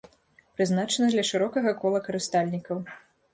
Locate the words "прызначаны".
0.55-1.09